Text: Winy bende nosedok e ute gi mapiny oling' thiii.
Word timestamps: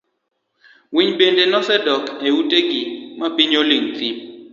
Winy 0.93 1.11
bende 1.19 1.43
nosedok 1.47 2.03
e 2.27 2.29
ute 2.39 2.59
gi 2.69 2.81
mapiny 3.19 3.53
oling' 3.61 3.91
thiii. 3.97 4.17